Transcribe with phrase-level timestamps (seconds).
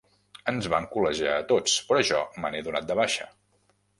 [0.51, 3.29] Ens van col·legiar a tots, però jo me n'he donat de baixa.